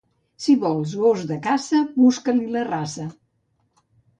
Si 0.45 0.53
vols 0.63 0.95
gos 1.01 1.21
de 1.33 1.37
caça, 1.49 1.83
busca-li 2.01 2.51
la 2.57 2.67
raça. 2.71 3.09